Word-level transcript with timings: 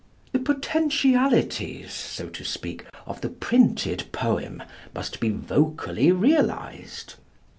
The 0.31 0.39
potentialities, 0.39 1.93
so 1.93 2.27
to 2.29 2.43
speak, 2.43 2.85
of 3.05 3.21
the 3.21 3.29
printed 3.29 4.05
poem, 4.11 4.63
must 4.95 5.19
be 5.19 5.29
vocally 5.29 6.11
realized. 6.11 7.13